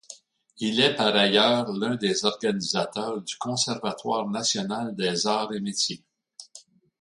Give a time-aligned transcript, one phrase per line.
[0.57, 6.01] Il est par ailleurs l'un des organisateurs du Conservatoire national des arts et métiers.